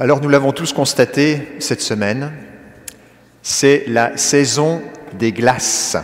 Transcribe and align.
Alors 0.00 0.20
nous 0.20 0.28
l'avons 0.28 0.52
tous 0.52 0.72
constaté 0.72 1.40
cette 1.58 1.80
semaine, 1.80 2.30
c'est 3.42 3.82
la 3.88 4.16
saison 4.16 4.80
des 5.18 5.32
glaces. 5.32 5.96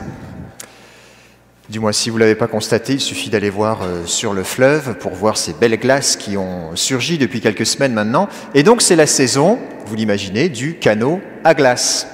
Du 1.70 1.78
moins, 1.78 1.92
si 1.92 2.10
vous 2.10 2.16
ne 2.16 2.22
l'avez 2.22 2.34
pas 2.34 2.48
constaté, 2.48 2.94
il 2.94 3.00
suffit 3.00 3.30
d'aller 3.30 3.50
voir 3.50 3.82
euh, 3.82 4.04
sur 4.04 4.34
le 4.34 4.42
fleuve 4.42 4.98
pour 4.98 5.12
voir 5.12 5.36
ces 5.36 5.52
belles 5.52 5.78
glaces 5.78 6.16
qui 6.16 6.36
ont 6.36 6.74
surgi 6.74 7.18
depuis 7.18 7.40
quelques 7.40 7.66
semaines 7.66 7.92
maintenant. 7.92 8.28
Et 8.52 8.64
donc 8.64 8.82
c'est 8.82 8.96
la 8.96 9.06
saison, 9.06 9.60
vous 9.86 9.94
l'imaginez, 9.94 10.48
du 10.48 10.74
canot 10.74 11.20
à 11.44 11.54
glace. 11.54 12.08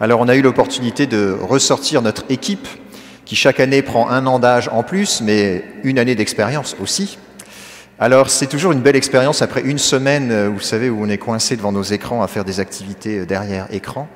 Alors 0.00 0.20
on 0.20 0.28
a 0.28 0.34
eu 0.34 0.40
l'opportunité 0.40 1.06
de 1.06 1.36
ressortir 1.38 2.00
notre 2.00 2.24
équipe 2.30 2.66
qui 3.26 3.36
chaque 3.36 3.60
année 3.60 3.82
prend 3.82 4.08
un 4.08 4.26
an 4.26 4.38
d'âge 4.38 4.70
en 4.72 4.82
plus, 4.82 5.20
mais 5.20 5.62
une 5.84 5.98
année 5.98 6.14
d'expérience 6.14 6.74
aussi. 6.80 7.18
Alors 8.00 8.30
c'est 8.30 8.46
toujours 8.46 8.70
une 8.70 8.80
belle 8.80 8.94
expérience 8.94 9.42
après 9.42 9.60
une 9.62 9.78
semaine, 9.78 10.30
euh, 10.30 10.48
vous 10.48 10.60
savez, 10.60 10.88
où 10.88 11.02
on 11.02 11.08
est 11.08 11.18
coincé 11.18 11.56
devant 11.56 11.72
nos 11.72 11.82
écrans 11.82 12.22
à 12.22 12.28
faire 12.28 12.44
des 12.44 12.60
activités 12.60 13.18
euh, 13.18 13.26
derrière 13.26 13.66
écran, 13.72 14.06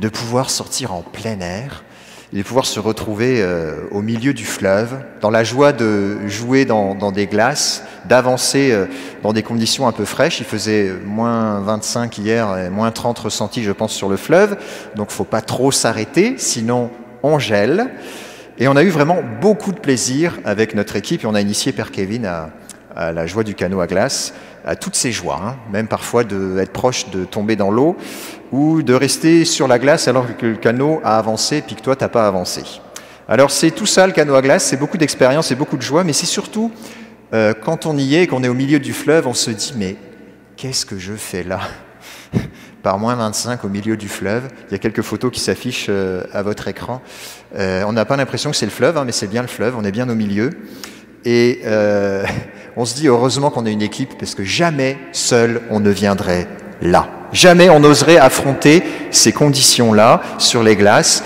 de 0.00 0.08
pouvoir 0.08 0.50
sortir 0.50 0.92
en 0.92 1.02
plein 1.02 1.38
air, 1.38 1.84
et 2.32 2.38
de 2.38 2.42
pouvoir 2.42 2.66
se 2.66 2.80
retrouver 2.80 3.40
euh, 3.40 3.76
au 3.92 4.02
milieu 4.02 4.34
du 4.34 4.44
fleuve, 4.44 5.04
dans 5.20 5.30
la 5.30 5.44
joie 5.44 5.72
de 5.72 6.26
jouer 6.26 6.64
dans, 6.64 7.12
des 7.12 7.28
glaces, 7.28 7.84
d'avancer 8.06 8.76
dans 9.22 9.32
des 9.32 9.44
conditions 9.44 9.86
un 9.86 9.92
peu 9.92 10.04
fraîches. 10.04 10.40
Il 10.40 10.46
faisait 10.46 10.90
moins 11.04 11.60
25 11.60 12.18
hier 12.18 12.58
et 12.58 12.70
moins 12.70 12.90
30 12.90 13.20
ressentis, 13.20 13.62
je 13.62 13.70
pense, 13.70 13.92
sur 13.92 14.08
le 14.08 14.16
fleuve, 14.16 14.56
donc 14.96 15.10
faut 15.10 15.22
pas 15.22 15.42
trop 15.42 15.70
s'arrêter, 15.70 16.34
sinon 16.38 16.90
on 17.22 17.38
gèle. 17.38 17.88
Et 18.58 18.66
on 18.66 18.74
a 18.74 18.82
eu 18.82 18.88
vraiment 18.88 19.18
beaucoup 19.40 19.70
de 19.70 19.78
plaisir 19.78 20.38
avec 20.44 20.74
notre 20.74 20.96
équipe 20.96 21.22
et 21.22 21.26
on 21.26 21.34
a 21.34 21.40
initié 21.40 21.70
Père 21.72 21.90
Kevin 21.90 22.26
à 22.26 22.50
à 22.96 23.12
la 23.12 23.26
joie 23.26 23.44
du 23.44 23.54
canot 23.54 23.80
à 23.80 23.86
glace, 23.86 24.34
à 24.64 24.76
toutes 24.76 24.96
ces 24.96 25.12
joies, 25.12 25.40
hein. 25.42 25.56
même 25.72 25.88
parfois 25.88 26.24
d'être 26.24 26.72
proche 26.72 27.10
de 27.10 27.24
tomber 27.24 27.56
dans 27.56 27.70
l'eau 27.70 27.96
ou 28.52 28.82
de 28.82 28.94
rester 28.94 29.44
sur 29.44 29.66
la 29.68 29.78
glace 29.78 30.08
alors 30.08 30.26
que 30.36 30.46
le 30.46 30.56
canot 30.56 31.00
a 31.04 31.18
avancé 31.18 31.62
puis 31.62 31.74
que 31.74 31.82
toi, 31.82 31.96
tu 31.96 32.04
n'as 32.04 32.08
pas 32.08 32.26
avancé. 32.26 32.62
Alors 33.28 33.50
c'est 33.50 33.70
tout 33.70 33.86
ça, 33.86 34.06
le 34.06 34.12
canot 34.12 34.34
à 34.34 34.42
glace, 34.42 34.64
c'est 34.64 34.76
beaucoup 34.76 34.98
d'expérience 34.98 35.50
et 35.50 35.54
beaucoup 35.54 35.76
de 35.76 35.82
joie, 35.82 36.04
mais 36.04 36.12
c'est 36.12 36.26
surtout 36.26 36.70
euh, 37.32 37.54
quand 37.54 37.86
on 37.86 37.96
y 37.96 38.16
est, 38.16 38.26
qu'on 38.26 38.44
est 38.44 38.48
au 38.48 38.54
milieu 38.54 38.78
du 38.78 38.92
fleuve, 38.92 39.26
on 39.26 39.34
se 39.34 39.50
dit, 39.50 39.72
mais 39.76 39.96
qu'est-ce 40.56 40.84
que 40.84 40.98
je 40.98 41.14
fais 41.14 41.42
là? 41.42 41.60
Par 42.82 42.98
moins 42.98 43.14
25 43.14 43.64
au 43.64 43.68
milieu 43.68 43.96
du 43.96 44.08
fleuve. 44.08 44.48
Il 44.68 44.72
y 44.72 44.74
a 44.74 44.78
quelques 44.78 45.02
photos 45.02 45.30
qui 45.30 45.40
s'affichent 45.40 45.86
euh, 45.88 46.24
à 46.32 46.42
votre 46.42 46.68
écran. 46.68 47.00
Euh, 47.56 47.84
on 47.86 47.92
n'a 47.92 48.04
pas 48.04 48.16
l'impression 48.16 48.50
que 48.50 48.56
c'est 48.56 48.66
le 48.66 48.72
fleuve, 48.72 48.98
hein, 48.98 49.04
mais 49.06 49.12
c'est 49.12 49.28
bien 49.28 49.40
le 49.40 49.48
fleuve, 49.48 49.76
on 49.78 49.84
est 49.84 49.92
bien 49.92 50.08
au 50.08 50.14
milieu. 50.14 50.50
Et 51.24 51.60
euh, 51.64 52.24
on 52.76 52.84
se 52.84 52.94
dit 52.94 53.08
heureusement 53.08 53.50
qu'on 53.50 53.66
a 53.66 53.70
une 53.70 53.82
équipe 53.82 54.16
parce 54.18 54.34
que 54.34 54.44
jamais 54.44 54.98
seul 55.12 55.62
on 55.70 55.80
ne 55.80 55.90
viendrait 55.90 56.46
là. 56.80 57.08
Jamais 57.32 57.70
on 57.70 57.80
n'oserait 57.80 58.18
affronter 58.18 58.82
ces 59.10 59.32
conditions-là 59.32 60.22
sur 60.38 60.62
les 60.62 60.76
glaces. 60.76 61.24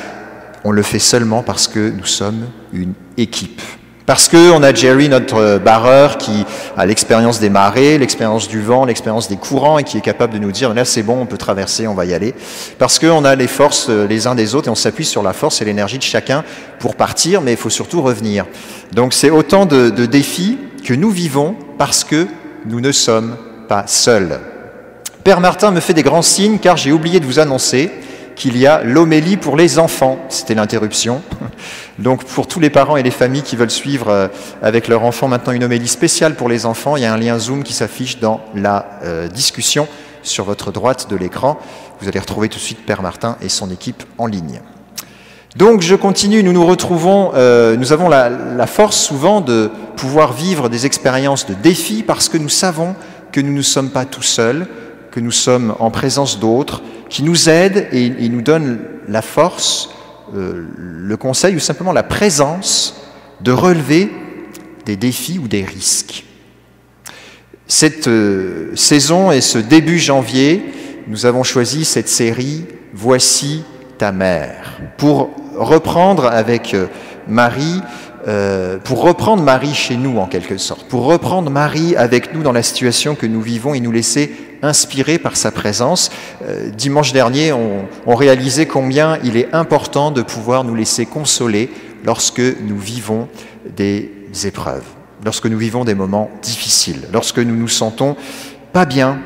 On 0.64 0.70
le 0.70 0.82
fait 0.82 0.98
seulement 0.98 1.42
parce 1.42 1.66
que 1.66 1.90
nous 1.90 2.06
sommes 2.06 2.46
une 2.72 2.94
équipe. 3.16 3.60
Parce 4.06 4.28
qu'on 4.28 4.62
a 4.62 4.72
Jerry, 4.72 5.08
notre 5.08 5.58
barreur, 5.58 6.16
qui 6.16 6.46
a 6.76 6.86
l'expérience 6.86 7.40
des 7.40 7.50
marées, 7.50 7.98
l'expérience 7.98 8.46
du 8.46 8.62
vent, 8.62 8.84
l'expérience 8.84 9.28
des 9.28 9.36
courants 9.36 9.78
et 9.78 9.84
qui 9.84 9.98
est 9.98 10.02
capable 10.02 10.32
de 10.32 10.38
nous 10.38 10.52
dire 10.52 10.72
là 10.72 10.84
c'est 10.84 11.02
bon, 11.02 11.20
on 11.20 11.26
peut 11.26 11.36
traverser, 11.36 11.88
on 11.88 11.94
va 11.94 12.04
y 12.04 12.14
aller. 12.14 12.32
Parce 12.78 13.00
qu'on 13.00 13.24
a 13.24 13.34
les 13.34 13.48
forces 13.48 13.88
euh, 13.90 14.06
les 14.06 14.28
uns 14.28 14.36
des 14.36 14.54
autres 14.54 14.68
et 14.68 14.70
on 14.70 14.76
s'appuie 14.76 15.04
sur 15.04 15.24
la 15.24 15.32
force 15.32 15.60
et 15.60 15.64
l'énergie 15.64 15.98
de 15.98 16.04
chacun 16.04 16.44
pour 16.78 16.94
partir, 16.94 17.40
mais 17.40 17.52
il 17.52 17.58
faut 17.58 17.68
surtout 17.68 18.00
revenir. 18.00 18.46
Donc 18.92 19.12
c'est 19.12 19.30
autant 19.30 19.66
de, 19.66 19.90
de 19.90 20.06
défis 20.06 20.58
que 20.84 20.94
nous 20.94 21.10
vivons 21.10 21.56
parce 21.76 22.04
que 22.04 22.28
nous 22.64 22.80
ne 22.80 22.92
sommes 22.92 23.36
pas 23.68 23.88
seuls. 23.88 24.38
Père 25.24 25.40
Martin 25.40 25.72
me 25.72 25.80
fait 25.80 25.94
des 25.94 26.04
grands 26.04 26.22
signes 26.22 26.58
car 26.60 26.76
j'ai 26.76 26.92
oublié 26.92 27.18
de 27.18 27.26
vous 27.26 27.40
annoncer 27.40 27.90
qu'il 28.36 28.58
y 28.58 28.66
a 28.66 28.84
l'homélie 28.84 29.36
pour 29.36 29.56
les 29.56 29.78
enfants. 29.78 30.18
C'était 30.28 30.54
l'interruption. 30.54 31.22
Donc 31.98 32.24
pour 32.24 32.46
tous 32.46 32.60
les 32.60 32.70
parents 32.70 32.96
et 32.96 33.02
les 33.02 33.10
familles 33.10 33.42
qui 33.42 33.56
veulent 33.56 33.70
suivre 33.70 34.08
euh, 34.10 34.28
avec 34.62 34.86
leur 34.86 35.02
enfant 35.02 35.26
maintenant 35.26 35.52
une 35.52 35.64
homélie 35.64 35.88
spéciale 35.88 36.34
pour 36.34 36.48
les 36.48 36.66
enfants, 36.66 36.96
il 36.96 37.02
y 37.02 37.06
a 37.06 37.12
un 37.12 37.16
lien 37.16 37.38
Zoom 37.38 37.64
qui 37.64 37.72
s'affiche 37.72 38.20
dans 38.20 38.40
la 38.54 38.86
euh, 39.02 39.28
discussion 39.28 39.88
sur 40.22 40.44
votre 40.44 40.70
droite 40.70 41.08
de 41.10 41.16
l'écran. 41.16 41.58
Vous 42.00 42.08
allez 42.08 42.20
retrouver 42.20 42.48
tout 42.48 42.58
de 42.58 42.62
suite 42.62 42.84
Père 42.84 43.02
Martin 43.02 43.38
et 43.40 43.48
son 43.48 43.70
équipe 43.70 44.04
en 44.18 44.26
ligne. 44.26 44.60
Donc 45.56 45.80
je 45.80 45.94
continue, 45.94 46.42
nous 46.42 46.52
nous 46.52 46.66
retrouvons, 46.66 47.30
euh, 47.34 47.76
nous 47.76 47.94
avons 47.94 48.10
la, 48.10 48.28
la, 48.28 48.66
force 48.66 48.98
souvent 48.98 49.40
de 49.40 49.70
pouvoir 49.96 50.34
vivre 50.34 50.68
des 50.68 50.84
expériences 50.84 51.46
de 51.46 51.54
défis 51.54 52.02
parce 52.06 52.28
que 52.28 52.36
nous 52.36 52.50
savons 52.50 52.94
que 53.32 53.40
nous 53.40 53.54
ne 53.54 53.62
sommes 53.62 53.88
pas 53.88 54.04
tout 54.04 54.22
seuls, 54.22 54.66
que 55.10 55.20
nous 55.20 55.30
sommes 55.30 55.74
en 55.78 55.90
présence 55.90 56.38
d'autres, 56.38 56.82
qui 57.08 57.22
nous 57.22 57.48
aident 57.48 57.86
et, 57.92 58.10
nous 58.28 58.42
donnent 58.42 58.78
la 59.08 59.22
force 59.22 59.90
euh, 60.34 60.66
le 60.76 61.16
conseil 61.16 61.54
ou 61.54 61.60
simplement 61.60 61.92
la 61.92 62.02
présence 62.02 63.00
de 63.40 63.52
relever 63.52 64.10
des 64.84 64.96
défis 64.96 65.38
ou 65.38 65.48
des 65.48 65.64
risques. 65.64 66.24
Cette 67.68 68.08
euh, 68.08 68.74
saison 68.74 69.30
et 69.30 69.40
ce 69.40 69.58
début 69.58 69.98
janvier, 69.98 70.64
nous 71.06 71.26
avons 71.26 71.42
choisi 71.42 71.84
cette 71.84 72.08
série 72.08 72.64
Voici 72.94 73.62
ta 73.98 74.10
mère 74.10 74.80
pour 74.96 75.30
reprendre 75.54 76.26
avec 76.26 76.74
euh, 78.26 78.78
pour 78.78 79.02
reprendre 79.02 79.44
Marie 79.44 79.74
chez 79.74 79.96
nous 79.96 80.18
en 80.18 80.26
quelque 80.26 80.56
sorte, 80.56 80.88
pour 80.88 81.04
reprendre 81.04 81.48
Marie 81.48 81.94
avec 81.94 82.34
nous 82.34 82.42
dans 82.42 82.50
la 82.50 82.64
situation 82.64 83.14
que 83.14 83.26
nous 83.26 83.40
vivons 83.40 83.72
et 83.72 83.78
nous 83.78 83.92
laisser 83.92 84.32
inspiré 84.62 85.18
par 85.18 85.36
sa 85.36 85.52
présence. 85.52 86.10
Euh, 86.42 86.70
dimanche 86.70 87.12
dernier, 87.12 87.52
on, 87.52 88.14
réalisait 88.16 88.66
combien 88.66 89.18
il 89.22 89.36
est 89.36 89.54
important 89.54 90.10
de 90.10 90.22
pouvoir 90.22 90.64
nous 90.64 90.74
laisser 90.74 91.06
consoler 91.06 91.70
lorsque 92.04 92.40
nous 92.40 92.78
vivons 92.78 93.28
des 93.76 94.10
épreuves, 94.44 94.86
lorsque 95.24 95.46
nous 95.46 95.58
vivons 95.58 95.84
des 95.84 95.94
moments 95.94 96.30
difficiles, 96.42 97.02
lorsque 97.12 97.38
nous 97.38 97.54
nous 97.54 97.68
sentons 97.68 98.16
pas 98.72 98.86
bien, 98.86 99.20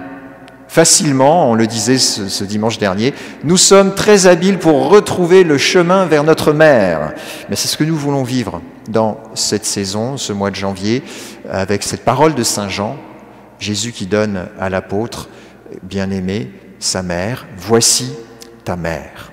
facilement, 0.68 1.50
on 1.50 1.54
le 1.54 1.66
disait 1.66 1.98
ce, 1.98 2.28
ce, 2.28 2.44
dimanche 2.44 2.78
dernier, 2.78 3.14
nous 3.44 3.56
sommes 3.56 3.94
très 3.94 4.26
habiles 4.26 4.58
pour 4.58 4.90
retrouver 4.90 5.42
le 5.42 5.56
chemin 5.56 6.04
vers 6.04 6.22
notre 6.22 6.52
mère. 6.52 7.14
Mais 7.48 7.56
c'est 7.56 7.68
ce 7.68 7.78
que 7.78 7.84
nous 7.84 7.96
voulons 7.96 8.24
vivre 8.24 8.60
dans 8.90 9.20
cette 9.34 9.64
saison, 9.64 10.16
ce 10.16 10.32
mois 10.32 10.50
de 10.50 10.56
janvier, 10.56 11.02
avec 11.48 11.82
cette 11.82 12.04
parole 12.04 12.34
de 12.34 12.42
Saint 12.42 12.68
Jean, 12.68 12.96
Jésus 13.58 13.92
qui 13.92 14.06
donne 14.06 14.48
à 14.58 14.68
l'apôtre, 14.70 15.28
bien-aimé, 15.82 16.50
sa 16.78 17.02
mère, 17.02 17.46
voici 17.56 18.12
ta 18.64 18.76
mère. 18.76 19.29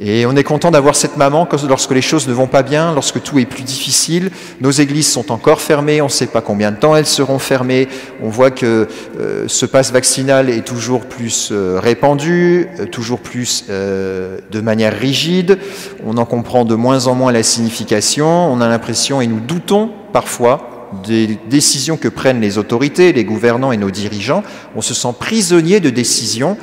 Et 0.00 0.24
on 0.24 0.34
est 0.36 0.42
content 0.42 0.70
d'avoir 0.70 0.96
cette 0.96 1.18
maman 1.18 1.46
lorsque 1.68 1.90
les 1.90 2.00
choses 2.00 2.26
ne 2.26 2.32
vont 2.32 2.46
pas 2.46 2.62
bien, 2.62 2.94
lorsque 2.94 3.22
tout 3.22 3.38
est 3.38 3.44
plus 3.44 3.62
difficile. 3.62 4.30
Nos 4.60 4.70
églises 4.70 5.10
sont 5.10 5.30
encore 5.30 5.60
fermées, 5.60 6.00
on 6.00 6.06
ne 6.06 6.10
sait 6.10 6.26
pas 6.26 6.40
combien 6.40 6.72
de 6.72 6.76
temps 6.76 6.96
elles 6.96 7.06
seront 7.06 7.38
fermées. 7.38 7.88
On 8.22 8.30
voit 8.30 8.50
que 8.50 8.88
euh, 9.20 9.44
ce 9.48 9.66
passe 9.66 9.92
vaccinal 9.92 10.48
est 10.48 10.66
toujours 10.66 11.02
plus 11.02 11.50
euh, 11.52 11.78
répandu, 11.78 12.68
euh, 12.80 12.86
toujours 12.86 13.20
plus 13.20 13.66
de 13.68 14.60
manière 14.60 14.98
rigide. 14.98 15.58
On 16.06 16.16
en 16.16 16.24
comprend 16.24 16.64
de 16.64 16.74
moins 16.74 17.06
en 17.06 17.14
moins 17.14 17.32
la 17.32 17.42
signification. 17.42 18.26
On 18.26 18.60
a 18.60 18.68
l'impression, 18.68 19.20
et 19.20 19.26
nous 19.26 19.40
doutons 19.40 19.90
parfois, 20.12 20.90
des 21.06 21.38
décisions 21.48 21.96
que 21.96 22.08
prennent 22.08 22.40
les 22.40 22.58
autorités, 22.58 23.12
les 23.12 23.24
gouvernants 23.24 23.72
et 23.72 23.76
nos 23.76 23.90
dirigeants. 23.90 24.42
On 24.76 24.82
se 24.82 24.94
sent 24.94 25.14
prisonnier 25.18 25.80
de 25.80 25.90
décisions. 25.90 26.56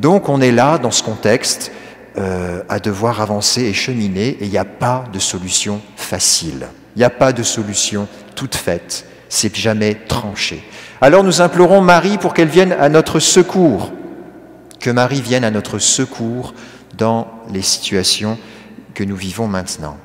Donc 0.00 0.28
on 0.28 0.40
est 0.40 0.52
là, 0.52 0.78
dans 0.78 0.90
ce 0.90 1.02
contexte, 1.02 1.72
euh, 2.18 2.62
à 2.68 2.78
devoir 2.78 3.20
avancer 3.20 3.62
et 3.62 3.74
cheminer, 3.74 4.28
et 4.28 4.44
il 4.44 4.50
n'y 4.50 4.58
a 4.58 4.64
pas 4.64 5.04
de 5.12 5.18
solution 5.18 5.82
facile. 5.96 6.66
Il 6.94 7.00
n'y 7.00 7.04
a 7.04 7.10
pas 7.10 7.32
de 7.32 7.42
solution 7.42 8.08
toute 8.34 8.54
faite. 8.54 9.04
C'est 9.28 9.54
jamais 9.54 9.94
tranché. 10.08 10.64
Alors 11.02 11.24
nous 11.24 11.42
implorons 11.42 11.82
Marie 11.82 12.16
pour 12.16 12.32
qu'elle 12.32 12.48
vienne 12.48 12.72
à 12.72 12.88
notre 12.88 13.18
secours. 13.20 13.92
Que 14.80 14.88
Marie 14.88 15.20
vienne 15.20 15.44
à 15.44 15.50
notre 15.50 15.78
secours 15.78 16.54
dans 16.96 17.28
les 17.52 17.62
situations 17.62 18.38
que 18.94 19.04
nous 19.04 19.16
vivons 19.16 19.46
maintenant. 19.46 19.98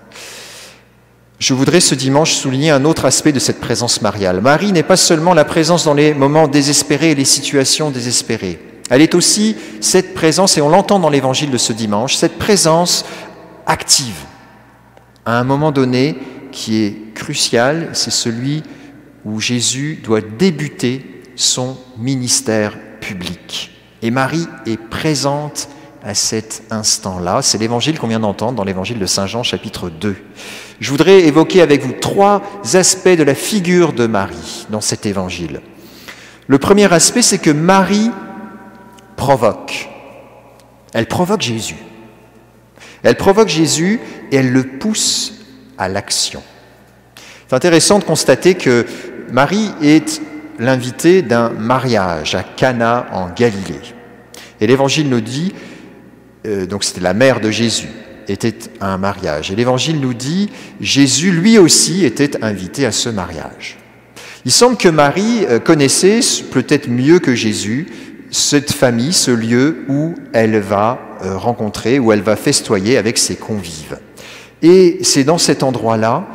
Je 1.39 1.53
voudrais 1.53 1.79
ce 1.79 1.95
dimanche 1.95 2.33
souligner 2.33 2.71
un 2.71 2.83
autre 2.83 3.05
aspect 3.05 3.31
de 3.31 3.39
cette 3.39 3.59
présence 3.59 4.01
mariale. 4.01 4.41
Marie 4.41 4.73
n'est 4.73 4.83
pas 4.83 4.97
seulement 4.97 5.33
la 5.33 5.45
présence 5.45 5.85
dans 5.85 5.93
les 5.93 6.13
moments 6.13 6.47
désespérés 6.47 7.11
et 7.11 7.15
les 7.15 7.25
situations 7.25 7.89
désespérées. 7.89 8.59
Elle 8.91 9.01
est 9.01 9.15
aussi 9.15 9.55
cette 9.79 10.13
présence, 10.13 10.57
et 10.57 10.61
on 10.61 10.67
l'entend 10.67 10.99
dans 10.99 11.09
l'évangile 11.09 11.49
de 11.49 11.57
ce 11.57 11.71
dimanche, 11.71 12.17
cette 12.17 12.37
présence 12.37 13.05
active. 13.65 14.25
À 15.25 15.39
un 15.39 15.45
moment 15.45 15.71
donné 15.71 16.17
qui 16.51 16.83
est 16.83 17.13
crucial, 17.15 17.91
c'est 17.93 18.11
celui 18.11 18.63
où 19.23 19.39
Jésus 19.39 20.01
doit 20.03 20.19
débuter 20.19 21.23
son 21.37 21.77
ministère 21.97 22.77
public. 22.99 23.71
Et 24.01 24.11
Marie 24.11 24.47
est 24.65 24.77
présente 24.77 25.69
à 26.03 26.13
cet 26.13 26.63
instant-là. 26.69 27.41
C'est 27.41 27.59
l'évangile 27.59 27.97
qu'on 27.97 28.07
vient 28.07 28.19
d'entendre 28.19 28.57
dans 28.57 28.65
l'évangile 28.65 28.99
de 28.99 29.05
Saint 29.05 29.25
Jean 29.25 29.43
chapitre 29.43 29.89
2. 29.89 30.17
Je 30.81 30.89
voudrais 30.89 31.21
évoquer 31.21 31.61
avec 31.61 31.81
vous 31.81 31.93
trois 31.93 32.41
aspects 32.73 33.07
de 33.07 33.23
la 33.23 33.35
figure 33.35 33.93
de 33.93 34.05
Marie 34.05 34.65
dans 34.69 34.81
cet 34.81 35.05
évangile. 35.05 35.61
Le 36.47 36.57
premier 36.57 36.91
aspect, 36.91 37.21
c'est 37.21 37.37
que 37.37 37.51
Marie 37.51 38.11
provoque. 39.21 39.87
Elle 40.93 41.05
provoque 41.05 41.41
Jésus. 41.41 41.75
Elle 43.03 43.15
provoque 43.15 43.49
Jésus 43.49 43.99
et 44.31 44.37
elle 44.37 44.51
le 44.51 44.63
pousse 44.63 45.45
à 45.77 45.87
l'action. 45.89 46.41
C'est 47.47 47.55
intéressant 47.55 47.99
de 47.99 48.03
constater 48.03 48.55
que 48.55 48.87
Marie 49.31 49.69
est 49.83 50.23
l'invitée 50.57 51.21
d'un 51.21 51.49
mariage 51.49 52.33
à 52.33 52.41
Cana 52.41 53.05
en 53.11 53.29
Galilée. 53.29 53.93
Et 54.59 54.65
l'Évangile 54.65 55.07
nous 55.07 55.21
dit, 55.21 55.53
euh, 56.47 56.65
donc 56.65 56.83
c'était 56.83 57.01
la 57.01 57.13
mère 57.13 57.41
de 57.41 57.51
Jésus, 57.51 57.89
était 58.27 58.57
un 58.79 58.97
mariage. 58.97 59.51
Et 59.51 59.55
l'Évangile 59.55 59.99
nous 59.99 60.15
dit, 60.15 60.49
Jésus 60.79 61.31
lui 61.31 61.59
aussi 61.59 62.05
était 62.05 62.43
invité 62.43 62.87
à 62.87 62.91
ce 62.91 63.09
mariage. 63.09 63.77
Il 64.45 64.51
semble 64.51 64.77
que 64.77 64.89
Marie 64.89 65.45
euh, 65.47 65.59
connaissait 65.59 66.21
peut-être 66.51 66.89
mieux 66.89 67.19
que 67.19 67.35
Jésus 67.35 67.85
cette 68.31 68.71
famille, 68.71 69.13
ce 69.13 69.29
lieu 69.29 69.85
où 69.89 70.15
elle 70.33 70.57
va 70.59 70.99
euh, 71.23 71.37
rencontrer, 71.37 71.99
où 71.99 72.11
elle 72.11 72.21
va 72.21 72.35
festoyer 72.35 72.97
avec 72.97 73.17
ses 73.17 73.35
convives. 73.35 73.99
Et 74.61 74.99
c'est 75.03 75.25
dans 75.25 75.37
cet 75.37 75.63
endroit-là 75.63 76.25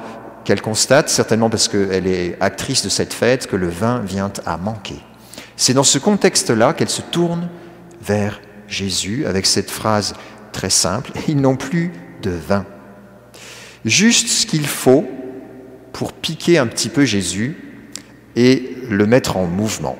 qu'elle 0.44 0.60
constate, 0.60 1.08
certainement 1.08 1.50
parce 1.50 1.68
qu'elle 1.68 2.06
est 2.06 2.36
actrice 2.40 2.84
de 2.84 2.88
cette 2.88 3.14
fête, 3.14 3.46
que 3.46 3.56
le 3.56 3.68
vin 3.68 4.00
vient 4.00 4.32
à 4.44 4.58
manquer. 4.58 4.98
C'est 5.56 5.74
dans 5.74 5.84
ce 5.84 5.98
contexte-là 5.98 6.74
qu'elle 6.74 6.90
se 6.90 7.02
tourne 7.02 7.48
vers 8.02 8.40
Jésus 8.68 9.26
avec 9.26 9.46
cette 9.46 9.70
phrase 9.70 10.14
très 10.52 10.70
simple, 10.70 11.12
ils 11.28 11.40
n'ont 11.40 11.56
plus 11.56 11.92
de 12.22 12.30
vin. 12.30 12.66
Juste 13.84 14.28
ce 14.28 14.46
qu'il 14.46 14.66
faut 14.66 15.06
pour 15.92 16.12
piquer 16.12 16.58
un 16.58 16.66
petit 16.66 16.88
peu 16.88 17.04
Jésus 17.04 17.56
et 18.34 18.76
le 18.90 19.06
mettre 19.06 19.36
en 19.36 19.46
mouvement. 19.46 19.96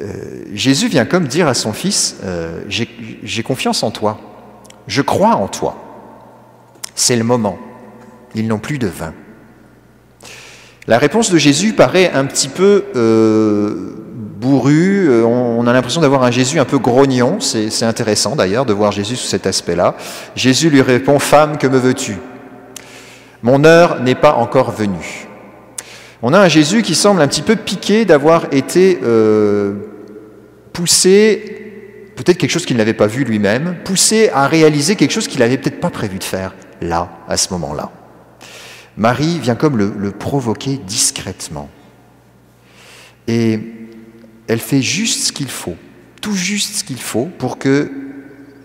Euh, 0.00 0.44
Jésus 0.52 0.88
vient 0.88 1.06
comme 1.06 1.26
dire 1.26 1.48
à 1.48 1.54
son 1.54 1.72
fils, 1.72 2.16
euh, 2.24 2.60
j'ai 2.68 3.42
confiance 3.42 3.82
en 3.82 3.90
toi, 3.90 4.18
je 4.86 5.02
crois 5.02 5.34
en 5.36 5.48
toi. 5.48 5.76
C'est 6.94 7.16
le 7.16 7.24
moment, 7.24 7.58
ils 8.34 8.46
n'ont 8.46 8.58
plus 8.58 8.78
de 8.78 8.88
vin. 8.88 9.14
La 10.86 10.98
réponse 10.98 11.30
de 11.30 11.38
Jésus 11.38 11.72
paraît 11.72 12.12
un 12.12 12.26
petit 12.26 12.48
peu 12.48 12.84
euh, 12.94 13.94
bourrue, 14.14 15.24
on, 15.24 15.66
a 15.66 15.72
l'impression 15.72 16.00
d'avoir 16.00 16.22
un 16.22 16.30
Jésus 16.30 16.60
un 16.60 16.64
peu 16.64 16.78
grognon, 16.78 17.40
c'est 17.40 17.82
intéressant 17.82 18.36
d'ailleurs 18.36 18.66
de 18.66 18.72
voir 18.72 18.92
Jésus 18.92 19.16
sous 19.16 19.26
cet 19.26 19.46
aspect-là. 19.46 19.96
Jésus 20.36 20.70
lui 20.70 20.82
répond, 20.82 21.18
Femme, 21.18 21.58
que 21.58 21.66
me 21.66 21.78
veux-tu? 21.78 22.18
Mon 23.42 23.64
heure 23.64 24.00
n'est 24.00 24.14
pas 24.14 24.34
encore 24.34 24.70
venue. 24.70 25.25
On 26.22 26.32
a 26.32 26.40
un 26.40 26.48
Jésus 26.48 26.82
qui 26.82 26.94
semble 26.94 27.20
un 27.20 27.28
petit 27.28 27.42
peu 27.42 27.56
piqué 27.56 28.04
d'avoir 28.04 28.52
été 28.52 28.98
euh, 29.02 29.74
poussé, 30.72 32.12
peut-être 32.16 32.38
quelque 32.38 32.50
chose 32.50 32.64
qu'il 32.64 32.78
n'avait 32.78 32.94
pas 32.94 33.06
vu 33.06 33.24
lui-même, 33.24 33.76
poussé 33.84 34.30
à 34.32 34.46
réaliser 34.46 34.96
quelque 34.96 35.10
chose 35.10 35.28
qu'il 35.28 35.40
n'avait 35.40 35.58
peut-être 35.58 35.80
pas 35.80 35.90
prévu 35.90 36.18
de 36.18 36.24
faire 36.24 36.54
là, 36.80 37.10
à 37.28 37.36
ce 37.36 37.52
moment-là. 37.52 37.90
Marie 38.96 39.38
vient 39.38 39.56
comme 39.56 39.76
le, 39.76 40.10
provoquer 40.10 40.78
discrètement. 40.78 41.68
Et 43.28 43.60
elle 44.46 44.60
fait 44.60 44.80
juste 44.80 45.24
ce 45.26 45.32
qu'il 45.32 45.48
faut, 45.48 45.76
tout 46.22 46.34
juste 46.34 46.76
ce 46.76 46.84
qu'il 46.84 47.00
faut 47.00 47.28
pour 47.38 47.58
que 47.58 47.90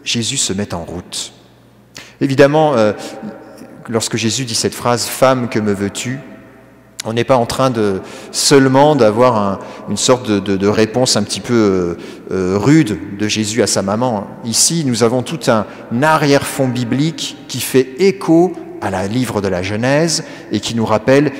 Jésus 0.05 0.37
se 0.37 0.53
mette 0.53 0.73
en 0.73 0.85
route. 0.85 1.33
Évidemment, 2.21 2.75
euh, 2.75 2.93
lorsque 3.89 4.15
Jésus 4.15 4.45
dit 4.45 4.55
cette 4.55 4.75
phrase, 4.75 5.05
Femme, 5.05 5.49
que 5.49 5.59
me 5.59 5.73
veux-tu? 5.73 6.19
On 7.05 7.13
n'est 7.13 7.23
pas 7.23 7.37
en 7.37 7.45
train 7.45 7.69
de 7.69 8.01
seulement 8.31 8.95
d'avoir 8.95 9.59
une 9.89 9.97
sorte 9.97 10.29
de, 10.29 10.67
réponse 10.67 11.17
un 11.17 11.23
petit 11.23 11.39
peu 11.39 11.53
euh, 11.53 11.97
euh, 12.31 12.57
rude 12.57 13.17
de 13.17 13.27
Jésus 13.27 13.63
à 13.63 13.67
sa 13.67 13.81
maman. 13.81 14.27
Ici, 14.45 14.83
nous 14.85 15.03
avons 15.03 15.23
tout 15.23 15.39
un 15.47 15.65
arrière-fond 16.01 16.67
biblique 16.67 17.37
qui 17.47 17.59
fait 17.59 17.95
écho 17.99 18.53
à 18.81 18.91
la 18.91 19.07
livre 19.07 19.41
de 19.41 19.47
la 19.47 19.63
Genèse 19.63 20.23
et 20.51 20.59
qui 20.59 20.75
nous 20.75 20.85
rappelle 20.85 21.31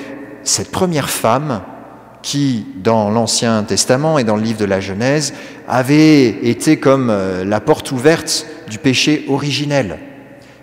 cette 0.42 0.72
première 0.72 1.10
femme 1.10 1.62
qui, 2.22 2.66
dans 2.76 3.10
l'Ancien 3.10 3.62
Testament 3.62 4.18
et 4.18 4.24
dans 4.24 4.36
le 4.36 4.42
livre 4.42 4.58
de 4.58 4.64
la 4.64 4.80
Genèse, 4.80 5.32
avait 5.68 6.28
été 6.28 6.78
comme 6.78 7.08
euh, 7.10 7.44
la 7.44 7.60
porte 7.60 7.92
ouverte 7.92 8.46
du 8.68 8.78
péché 8.78 9.24
originel. 9.28 9.98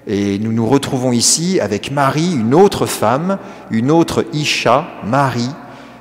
Et 0.10 0.40
nous 0.40 0.52
nous 0.52 0.66
retrouvons 0.66 1.12
ici 1.12 1.60
avec 1.60 1.92
Marie, 1.92 2.34
une 2.34 2.56
autre 2.56 2.88
femme, 2.88 3.38
une 3.70 3.92
autre 3.92 4.26
Isha, 4.34 4.88
Marie, 5.06 5.52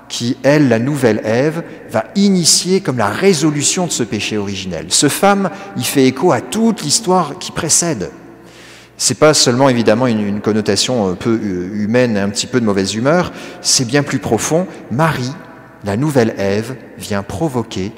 qui, 0.08 0.38
elle, 0.42 0.70
la 0.70 0.78
nouvelle 0.78 1.20
Ève, 1.24 1.62
va 1.90 2.06
initier 2.16 2.80
comme 2.80 2.96
la 2.96 3.10
résolution 3.10 3.86
de 3.86 3.92
ce 3.92 4.02
péché 4.02 4.38
originel. 4.38 4.86
Ce 4.88 5.10
femme, 5.10 5.50
il 5.76 5.84
fait 5.84 6.06
écho 6.06 6.32
à 6.32 6.40
toute 6.40 6.82
l'histoire 6.82 7.38
qui 7.38 7.52
précède. 7.52 8.10
C'est 8.96 9.18
pas 9.18 9.34
seulement 9.34 9.68
évidemment 9.68 10.06
une, 10.06 10.40
connotation 10.40 11.10
un 11.10 11.14
peu 11.14 11.38
euh, 11.40 11.70
humaine, 11.74 12.16
un 12.16 12.30
petit 12.30 12.46
peu 12.46 12.60
de 12.60 12.64
mauvaise 12.64 12.94
humeur, 12.94 13.30
c'est 13.60 13.86
bien 13.86 14.02
plus 14.02 14.20
profond. 14.20 14.66
Marie, 14.90 15.34
la 15.84 15.98
nouvelle 15.98 16.34
Ève, 16.38 16.76
vient 16.96 17.22
provoquer 17.22 17.92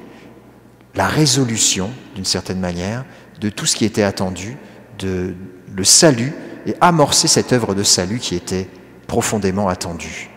la 0.97 1.07
résolution, 1.07 1.89
d'une 2.17 2.25
certaine 2.25 2.59
manière, 2.59 3.05
de 3.41 3.49
tout 3.49 3.65
ce 3.65 3.77
qui 3.77 3.85
était 3.85 4.03
attendu, 4.03 4.57
de, 5.00 5.35
le 5.75 5.85
salut 5.85 6.32
et 6.67 6.75
amorcer 6.81 7.29
cette 7.29 7.52
œuvre 7.52 7.75
de 7.75 7.82
salut 7.82 8.19
qui 8.19 8.35
était 8.35 8.69
profondément 9.06 9.69
attendue. 9.69 10.31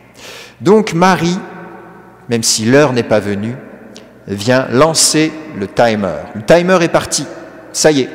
Donc 0.62 0.94
Marie, 0.94 1.38
même 2.30 2.44
si 2.44 2.65
l'heure 2.65 2.94
n'est 2.94 3.04
pas 3.04 3.19
venue, 3.19 3.56
vient 4.27 4.68
lancer 4.71 5.31
le 5.57 5.68
timer. 5.68 6.15
Le 6.33 6.42
timer 6.44 6.77
est 6.81 6.89
parti, 6.89 7.25
ça 7.74 7.92
y 7.92 8.01
est. 8.01 8.10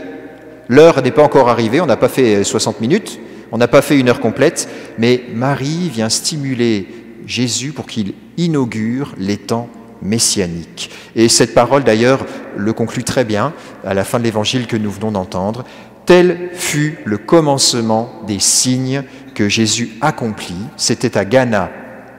L'heure 0.69 1.03
n'est 1.03 1.11
pas 1.11 1.23
encore 1.23 1.49
arrivée, 1.49 1.81
on 1.81 1.87
n'a 1.87 1.97
pas 1.97 2.09
fait 2.09 2.45
60 2.45 2.81
minutes, 2.81 3.19
on 3.53 3.59
n'a 3.59 3.69
pas 3.69 3.83
fait 3.83 3.99
une 3.99 4.09
heure 4.09 4.21
complète, 4.21 4.69
mais 4.99 5.25
Marie 5.33 5.89
vient 5.89 6.09
stimuler 6.09 6.89
Jésus 7.27 7.73
pour 7.73 7.87
qu'il 7.87 8.15
inaugure 8.37 9.15
les 9.19 9.37
temps 9.37 9.69
messianiques. 10.03 10.91
Et 11.17 11.29
cette 11.29 11.55
parole, 11.55 11.85
d'ailleurs, 11.85 12.25
le 12.57 12.73
conclut 12.73 13.05
très 13.05 13.25
bien 13.25 13.53
à 13.85 13.95
la 13.95 14.05
fin 14.05 14.19
de 14.19 14.25
l'évangile 14.25 14.67
que 14.67 14.77
nous 14.77 14.91
venons 14.91 15.13
d'entendre. 15.13 15.65
Tel 16.09 16.49
fut 16.55 16.97
le 17.05 17.19
commencement 17.19 18.11
des 18.27 18.39
signes 18.39 19.03
que 19.35 19.51
Jésus 19.51 19.91
accomplit. 20.01 20.57
C'était 20.79 21.19
à 21.19 21.27
Ghana, 21.27 21.71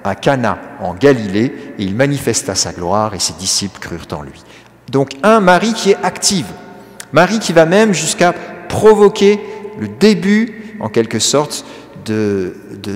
à 0.03 0.13
Cana, 0.13 0.59
en 0.79 0.93
Galilée, 0.93 1.73
et 1.79 1.83
il 1.85 1.95
manifesta 1.95 2.53
sa 2.53 2.71
gloire 2.71 3.15
et 3.15 3.19
ses 3.19 3.33
disciples 3.33 3.79
crurent 3.79 4.05
en 4.11 4.21
lui. 4.21 4.43
Donc 4.91 5.13
un 5.23 5.39
Marie 5.39 5.73
qui 5.73 5.89
est 5.89 5.97
active, 6.03 6.45
Marie 7.13 7.39
qui 7.39 7.51
va 7.51 7.65
même 7.65 7.91
jusqu'à 7.91 8.35
provoquer 8.67 9.39
le 9.79 9.87
début, 9.87 10.75
en 10.79 10.89
quelque 10.89 11.17
sorte, 11.17 11.65
de, 12.05 12.53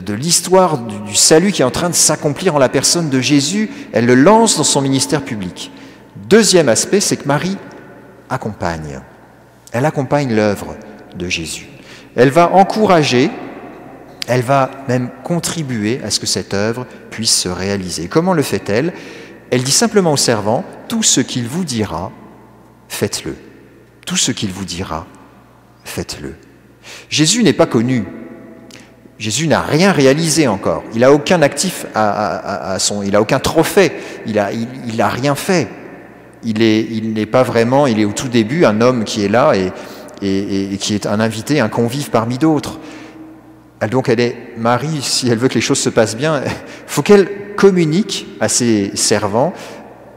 l'histoire 0.10 0.78
du, 0.78 1.16
salut 1.16 1.52
qui 1.52 1.64
est 1.64 1.66
en 1.66 1.72
train 1.72 1.90
de 1.90 1.96
s'accomplir 1.96 2.54
en 2.54 2.60
la 2.60 2.70
personne 2.70 3.10
de 3.10 3.20
Jésus. 3.20 3.72
Elle 3.94 4.06
le 4.06 4.14
lance 4.14 4.58
dans 4.58 4.64
son 4.64 4.82
ministère 4.84 5.24
public. 5.24 5.72
Deuxième 6.30 6.70
aspect, 6.70 7.00
c'est 7.00 7.18
que 7.18 7.28
Marie 7.28 7.58
accompagne. 8.30 9.02
Elle 9.74 9.86
accompagne 9.86 10.34
l'œuvre 10.34 10.76
de 11.16 11.28
Jésus. 11.28 11.68
Elle 12.16 12.30
va 12.30 12.52
encourager, 12.54 13.32
elle 14.28 14.44
va 14.44 14.70
même 14.88 15.10
contribuer 15.24 16.00
à 16.04 16.12
ce 16.12 16.20
que 16.20 16.28
cette 16.28 16.54
œuvre 16.54 16.86
puisse 17.10 17.36
se 17.36 17.50
réaliser. 17.50 18.08
Comment 18.08 18.34
le 18.34 18.44
fait-elle? 18.44 18.94
Elle 19.52 19.64
dit 19.64 19.72
simplement 19.72 20.14
aux 20.14 20.18
servants, 20.18 20.64
tout 20.88 21.04
ce 21.04 21.22
qu'il 21.22 21.48
vous 21.48 21.66
dira, 21.66 22.12
faites-le. 22.88 23.36
Tout 24.06 24.16
ce 24.16 24.32
qu'il 24.32 24.52
vous 24.52 24.66
dira, 24.66 25.08
faites-le. 25.84 26.36
Jésus 27.10 27.44
n'est 27.44 27.54
pas 27.54 27.66
connu. 27.66 28.06
Jésus 29.18 29.48
n'a 29.48 29.62
rien 29.62 29.92
réalisé 29.92 30.48
encore. 30.48 30.84
Il 30.94 31.00
n'a 31.02 31.12
aucun 31.12 31.42
actif 31.42 31.86
à, 31.96 32.78
il 33.04 33.12
n'a 33.12 33.22
aucun 33.22 33.40
trophée. 33.40 33.92
Il 34.26 34.36
n'a 34.36 35.10
rien 35.10 35.34
fait 35.36 35.68
il 36.46 37.14
n'est 37.14 37.26
pas 37.26 37.44
vraiment, 37.44 37.88
il 37.88 38.00
est 38.00 38.06
au 38.06 38.12
tout 38.12 38.28
début 38.28 38.66
un 38.66 38.82
homme 38.82 39.04
qui 39.04 39.24
est 39.24 39.30
là 39.30 39.54
et, 39.56 39.72
qui 40.78 40.96
est 40.96 41.06
un 41.06 41.20
invité, 41.20 41.60
un 41.60 41.70
convive 41.70 42.10
parmi 42.10 42.38
d'autres. 42.38 42.80
Donc 43.92 44.08
elle 44.08 44.22
est 44.22 44.54
Marie, 44.58 45.02
si 45.02 45.28
elle 45.30 45.38
veut 45.38 45.50
que 45.50 45.56
les 45.56 45.62
choses 45.62 45.80
se 45.80 45.90
passent 45.90 46.16
bien, 46.16 46.42
il 46.44 46.52
faut 46.88 47.02
qu'elle 47.02 47.56
communique 47.56 48.28
à 48.40 48.48
ses 48.48 48.92
servants 48.96 49.54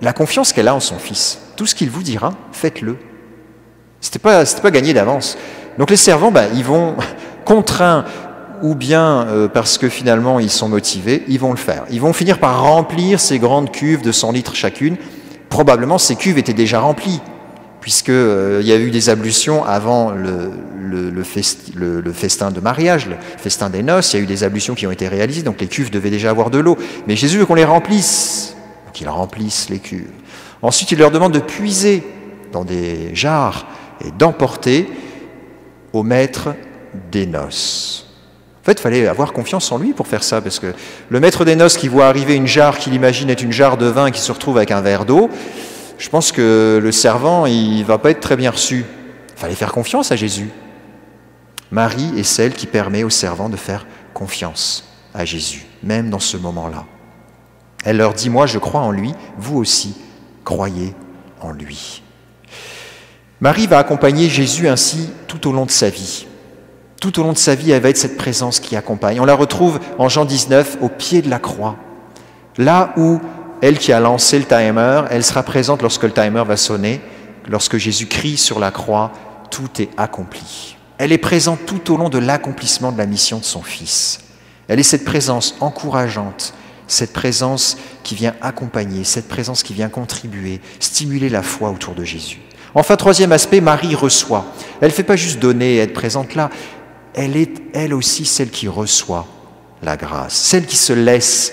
la 0.03 0.13
confiance 0.13 0.53
qu'elle 0.53 0.69
a 0.69 0.75
en 0.75 0.81
son 0.81 0.99
fils. 0.99 1.39
Tout 1.57 1.67
ce 1.67 1.75
qu'il 1.75 1.91
vous 1.91 2.03
dira, 2.03 2.35
faites-le. 2.53 2.97
Ce 4.01 4.09
n'était 4.09 4.19
pas, 4.19 4.45
pas 4.45 4.71
gagné 4.71 4.93
d'avance. 4.93 5.39
Donc 5.79 5.91
les 5.91 5.97
servants, 5.97 6.31
ben, 6.31 6.49
ils 6.55 6.65
vont, 6.65 6.95
contraints 7.45 8.05
ou 8.63 8.75
bien 8.75 9.27
euh, 9.29 9.49
parce 9.49 9.79
que 9.79 9.89
finalement 9.89 10.41
ils 10.41 10.51
sont 10.51 10.69
motivés, 10.69 11.25
ils 11.29 11.39
vont 11.39 11.51
le 11.51 11.59
faire. 11.59 11.85
Ils 11.91 12.01
vont 12.01 12.13
finir 12.13 12.39
par 12.39 12.63
remplir 12.63 13.21
ces 13.21 13.39
grandes 13.39 13.71
cuves 13.71 14.03
de 14.03 14.13
100 14.13 14.33
litres 14.33 14.55
chacune 14.55 14.97
probablement 15.49 15.99
ces 15.99 16.17
cuves 16.17 16.39
étaient 16.39 16.53
déjà 16.53 16.81
remplies, 16.81 17.21
puisqu'il 17.81 18.15
euh, 18.15 18.63
y 18.63 18.73
a 18.73 18.77
eu 18.77 18.91
des 18.91 19.11
ablutions 19.11 19.65
avant 19.65 20.11
le, 20.11 20.53
festin 22.13 22.51
de 22.51 22.61
mariage, 22.61 23.07
le 23.07 23.17
festin 23.39 23.71
des 23.71 23.83
noces, 23.83 24.13
il 24.13 24.17
y 24.17 24.21
a 24.21 24.23
eu 24.23 24.27
des 24.27 24.45
ablutions 24.45 24.75
qui 24.75 24.87
ont 24.87 24.91
été 24.91 25.09
réalisées, 25.09 25.43
donc 25.43 25.61
les 25.61 25.69
cuves 25.69 25.91
devaient 25.91 26.11
déjà 26.11 26.31
avoir 26.31 26.51
de 26.51 26.59
l'eau. 26.59 26.77
Mais 27.07 27.17
Jésus 27.17 27.39
veut 27.39 27.47
qu'on 27.47 27.55
les 27.55 27.65
remplisse, 27.65 28.57
qu'il 28.93 29.09
remplisse 29.09 29.69
les 29.69 29.79
cuves. 29.79 30.11
Ensuite, 30.63 30.91
il 30.93 30.99
leur 30.99 31.11
demande 31.11 31.33
de 31.33 31.39
puiser 31.39 32.03
dans 32.53 32.65
des 32.65 33.15
jarres 33.15 33.67
et 34.05 34.11
d'emporter 34.11 34.89
au 35.93 36.03
maître 36.03 36.55
des 37.13 37.27
noces. 37.27 38.16
Fait, 38.67 38.73
il 38.73 38.81
fallait 38.81 39.07
avoir 39.07 39.33
confiance 39.33 39.71
en 39.71 39.79
lui 39.79 39.93
pour 39.93 40.09
faire 40.09 40.25
ça, 40.25 40.41
parce 40.41 40.59
que 40.59 40.75
le 41.09 41.21
maître 41.21 41.45
des 41.45 41.55
noces 41.55 41.77
qui 41.77 41.87
voit 41.87 42.09
arriver 42.09 42.35
une 42.35 42.49
jarre 42.49 42.79
qu'il 42.79 42.95
imagine 42.95 43.31
être 43.31 43.45
une 43.45 43.53
jarre 43.53 43.77
de 43.77 43.87
vin 43.87 44.11
qui 44.11 44.21
se 44.21 44.33
retrouve 44.33 44.57
avec 44.57 44.73
un 44.73 44.81
verre 44.81 45.05
d'eau, 45.05 45.31
je 45.99 46.09
pense 46.09 46.33
que 46.33 46.81
le 46.83 46.91
servant, 46.91 47.47
il 47.47 47.85
va 47.85 47.99
pas 47.99 48.11
être 48.11 48.19
très 48.19 48.35
bien 48.35 48.51
reçu. 48.51 48.85
Il 49.37 49.41
fallait 49.41 49.55
faire 49.55 49.71
confiance 49.71 50.11
à 50.11 50.17
Jésus. 50.17 50.51
Marie 51.71 52.11
est 52.19 52.25
celle 52.25 52.55
qui 52.55 52.67
permet 52.67 53.05
au 53.05 53.09
servant 53.09 53.49
de 53.49 53.57
faire 53.57 53.87
confiance 54.13 54.89
à 55.15 55.25
Jésus, 55.25 55.65
même 55.85 56.11
dans 56.11 56.19
ce 56.19 56.37
moment-là. 56.37 56.87
Elle 57.85 57.99
leur 57.99 58.15
dit, 58.15 58.31
moi 58.31 58.47
je 58.47 58.59
crois 58.59 58.81
en 58.81 58.91
lui, 58.91 59.15
vous 59.39 59.59
aussi, 59.59 59.95
croyez 60.43 60.93
en 61.41 61.53
lui. 61.53 62.03
Marie 63.41 63.69
va 63.69 63.79
accompagner 63.79 64.29
Jésus 64.29 64.67
ainsi 64.67 65.09
tout 65.29 65.49
au 65.49 65.53
long 65.53 65.67
de 65.67 65.71
sa 65.71 65.89
vie. 65.89 66.26
Tout 67.01 67.21
au 67.21 67.23
long 67.23 67.33
de 67.33 67.39
sa 67.39 67.55
vie, 67.55 67.73
elle 67.73 67.83
va 67.83 67.91
être 67.91 67.97
cette 67.97 68.17
présence 68.17 68.61
qui 68.61 68.77
accompagne. 68.77 69.21
On 69.21 69.25
la 69.25 69.35
retrouve 69.35 69.81
en 69.99 70.09
Jean 70.09 70.25
19 70.25 70.79
au 70.81 70.89
pied 70.89 71.23
de 71.23 71.29
la 71.29 71.39
croix. 71.39 71.77
Là 72.57 72.93
où 72.97 73.21
elle 73.61 73.79
qui 73.79 73.93
a 73.93 74.01
lancé 74.01 74.39
le 74.39 74.45
timer, 74.45 75.03
elle 75.11 75.25
sera 75.25 75.43
présente 75.43 75.83
lorsque 75.83 76.05
le 76.05 76.13
timer 76.13 76.43
va 76.47 76.57
sonner, 76.57 77.01
lorsque 77.47 77.77
Jésus 77.77 78.07
crie 78.07 78.37
sur 78.37 78.59
la 78.59 78.71
croix, 78.71 79.13
tout 79.51 79.81
est 79.81 79.91
accompli. 79.97 80.77
Elle 80.99 81.13
est 81.13 81.19
présente 81.19 81.67
tout 81.67 81.93
au 81.93 81.97
long 81.99 82.09
de 82.09 82.19
l'accomplissement 82.19 82.93
de 82.93 82.99
la 82.99 83.07
mission 83.07 83.39
de 83.39 83.45
son 83.45 83.63
Fils. 83.63 84.21
Elle 84.69 84.81
est 84.81 84.85
cette 84.85 85.05
présence 85.05 85.55
encourageante, 85.61 86.55
cette 86.89 87.13
présence 87.13 87.77
qui 88.03 88.15
vient 88.15 88.35
accompagner, 88.41 89.05
cette 89.05 89.29
présence 89.29 89.63
qui 89.63 89.75
vient 89.75 89.89
contribuer, 89.89 90.61
stimuler 90.81 91.29
la 91.29 91.43
foi 91.43 91.71
autour 91.71 91.95
de 91.95 92.05
Jésus. 92.05 92.41
Enfin, 92.75 92.97
troisième 92.97 93.33
aspect, 93.33 93.61
Marie 93.61 93.95
reçoit. 93.95 94.45
Elle 94.81 94.89
ne 94.89 94.93
fait 94.93 95.03
pas 95.03 95.17
juste 95.17 95.39
donner 95.39 95.77
et 95.77 95.79
être 95.79 95.95
présente 95.95 96.35
là, 96.35 96.51
elle 97.17 97.37
est 97.37 97.63
elle 97.73 97.95
aussi 97.95 98.25
celle 98.25 98.51
qui 98.51 98.69
reçoit 98.69 99.27
la 99.83 99.97
grâce, 99.97 100.35
celle 100.35 100.67
qui 100.67 100.77
se 100.77 100.93
laisse 100.93 101.53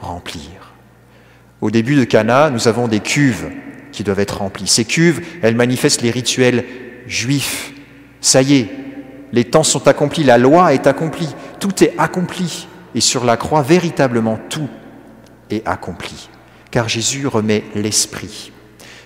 remplir. 0.00 0.74
Au 1.60 1.70
début 1.70 1.94
de 1.94 2.04
Cana, 2.04 2.50
nous 2.50 2.68
avons 2.68 2.88
des 2.88 3.00
cuves 3.00 3.50
qui 3.92 4.04
doivent 4.04 4.20
être 4.20 4.38
remplies. 4.38 4.66
Ces 4.66 4.84
cuves, 4.84 5.24
elles 5.42 5.56
manifestent 5.56 6.02
les 6.02 6.10
rituels 6.10 6.64
juifs. 7.06 7.72
Ça 8.20 8.42
y 8.42 8.56
est, 8.56 8.68
les 9.32 9.44
temps 9.44 9.62
sont 9.62 9.88
accomplis, 9.88 10.24
la 10.24 10.38
loi 10.38 10.74
est 10.74 10.86
accomplie, 10.86 11.34
tout 11.60 11.82
est 11.82 11.94
accompli. 11.98 12.68
Et 12.94 13.00
sur 13.00 13.24
la 13.24 13.36
croix, 13.36 13.62
véritablement 13.62 14.38
tout 14.48 14.68
est 15.50 15.66
accompli. 15.66 16.28
Car 16.70 16.88
Jésus 16.88 17.26
remet 17.26 17.64
l'esprit. 17.74 18.52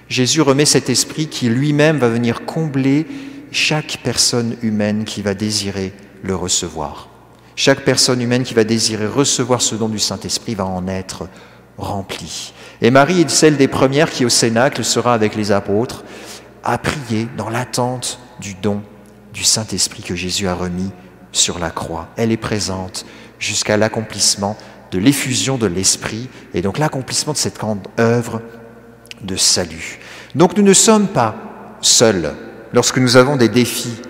Jésus 0.09 0.41
remet 0.41 0.65
cet 0.65 0.91
esprit 0.91 1.29
qui 1.29 1.49
lui-même 1.49 1.99
va 1.99 2.09
venir 2.09 2.45
combler 2.45 3.07
chaque 3.51 3.99
personne 4.03 4.57
humaine 4.63 5.05
qui 5.05 5.23
va 5.23 5.35
désirer 5.35 5.93
le 6.23 6.35
recevoir. 6.35 7.09
Chaque 7.57 7.85
personne 7.85 8.23
humaine 8.23 8.43
qui 8.43 8.55
va 8.55 8.65
désirer 8.65 9.07
recevoir 9.07 9.61
ce 9.61 9.75
don 9.75 9.89
du 9.89 9.99
Saint-Esprit 9.99 10.55
va 10.55 10.65
en 10.65 10.87
être 10.89 11.29
remplie. 11.77 12.53
Et 12.81 12.91
Marie 12.91 13.21
est 13.21 13.31
celle 13.31 13.57
des 13.57 13.69
premières 13.69 14.11
qui 14.11 14.25
au 14.25 14.29
Cénacle 14.29 14.85
sera 14.85 15.15
avec 15.15 15.35
les 15.35 15.53
apôtres 15.53 16.05
à 16.63 16.79
prier 16.79 17.29
dans 17.37 17.51
l'attente 17.51 18.19
du 18.41 18.55
don 18.55 18.83
du 19.35 19.45
Saint-Esprit 19.45 20.03
que 20.03 20.15
Jésus 20.15 20.49
a 20.49 20.55
remis 20.55 20.91
sur 21.33 21.59
la 21.59 21.71
croix. 21.71 22.09
Elle 22.17 22.33
est 22.33 22.37
présente 22.37 23.05
jusqu'à 23.39 23.77
l'accomplissement 23.77 24.57
de 24.91 24.99
l'effusion 24.99 25.57
de 25.57 25.67
l'Esprit 25.67 26.29
et 26.55 26.63
donc 26.63 26.79
l'accomplissement 26.79 27.33
de 27.33 27.39
cette 27.39 27.59
grande 27.59 27.87
œuvre 27.99 28.43
de 29.23 29.37
salut. 29.37 30.01
Donc 30.35 30.57
nous 30.57 30.63
ne 30.63 30.73
sommes 30.73 31.09
pas 31.09 31.37
seuls 31.81 32.33
lorsque 32.73 32.99
nous 32.99 33.17
avons 33.17 33.37
des 33.37 33.49
défis 33.49 34.01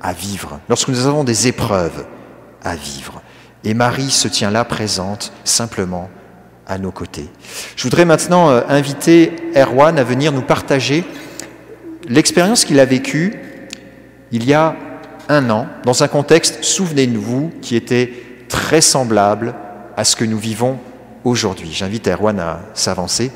à 0.00 0.12
vivre, 0.12 0.60
lorsque 0.68 0.88
nous 0.88 1.06
avons 1.06 1.24
des 1.24 1.48
épreuves 1.48 2.06
à 2.62 2.76
vivre. 2.76 3.22
Et 3.64 3.74
Marie 3.74 4.10
se 4.10 4.28
tient 4.28 4.50
là 4.50 4.64
présente 4.64 5.32
simplement 5.44 6.10
à 6.66 6.78
nos 6.78 6.90
côtés. 6.90 7.28
Je 7.76 7.84
voudrais 7.84 8.04
maintenant 8.04 8.50
euh, 8.50 8.62
inviter 8.68 9.32
Erwan 9.54 9.98
à 9.98 10.04
venir 10.04 10.32
nous 10.32 10.42
partager 10.42 11.04
l'expérience 12.08 12.64
qu'il 12.64 12.80
a 12.80 12.84
vécue 12.84 13.40
il 14.32 14.44
y 14.44 14.54
a 14.54 14.74
un 15.28 15.50
an, 15.50 15.66
dans 15.84 16.02
un 16.02 16.08
contexte, 16.08 16.64
souvenez-vous, 16.64 17.52
qui 17.60 17.76
était 17.76 18.12
très 18.48 18.80
semblable 18.80 19.54
à 19.96 20.04
ce 20.04 20.16
que 20.16 20.24
nous 20.24 20.38
vivons 20.38 20.78
aujourd'hui. 21.24 21.70
J'invite 21.72 22.08
Erwan 22.08 22.40
à 22.40 22.60
s'avancer. 22.74 23.30